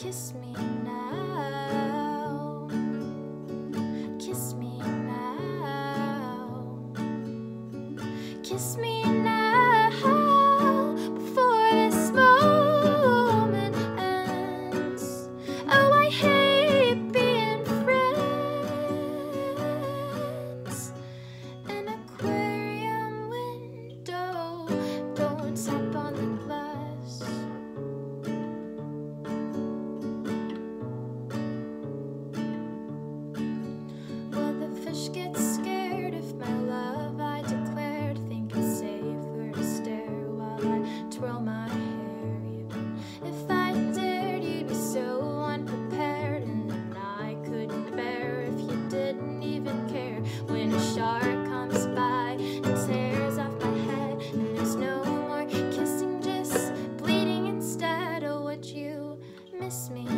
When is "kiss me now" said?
0.00-2.68, 4.20-6.92